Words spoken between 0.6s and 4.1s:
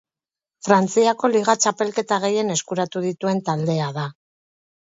Frantziako Liga txapelketa gehien eskuratu dituen taldea da.